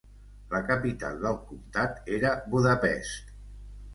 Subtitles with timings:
[0.53, 3.31] La capital del comptat era Budapest.